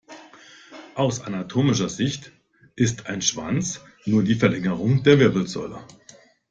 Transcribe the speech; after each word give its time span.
Aus 0.95 1.21
anatomischer 1.21 1.87
Sicht 1.87 2.31
ist 2.75 3.05
ein 3.05 3.21
Schwanz 3.21 3.81
nur 4.07 4.23
die 4.23 4.33
Verlängerung 4.33 5.03
der 5.03 5.19
Wirbelsäule. 5.19 5.77